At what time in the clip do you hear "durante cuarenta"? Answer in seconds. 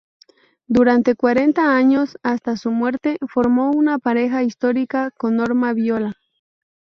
0.65-1.77